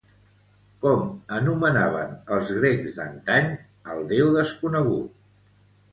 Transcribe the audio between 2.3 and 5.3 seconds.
els grecs d'antany al déu desconegut?